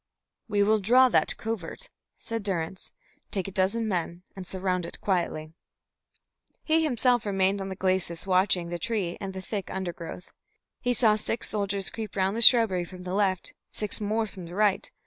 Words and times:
"We 0.47 0.63
will 0.63 0.79
draw 0.79 1.09
that 1.09 1.37
covert," 1.37 1.91
said 2.15 2.41
Durrance. 2.41 2.91
"Take 3.29 3.47
a 3.47 3.51
dozen 3.51 3.87
men 3.87 4.23
and 4.35 4.47
surround 4.47 4.83
it 4.83 4.99
quietly." 4.99 5.53
He 6.63 6.83
himself 6.83 7.23
remained 7.23 7.61
on 7.61 7.69
the 7.69 7.75
glacis 7.75 8.25
watching 8.25 8.69
the 8.69 8.79
tree 8.79 9.15
and 9.21 9.35
the 9.35 9.43
thick 9.43 9.69
undergrowth. 9.69 10.33
He 10.79 10.95
saw 10.95 11.15
six 11.17 11.49
soldiers 11.49 11.91
creep 11.91 12.15
round 12.15 12.35
the 12.35 12.41
shrubbery 12.41 12.83
from 12.83 13.03
the 13.03 13.13
left, 13.13 13.53
six 13.69 14.01
more 14.01 14.25
from 14.25 14.47
the 14.47 14.55
right. 14.55 14.89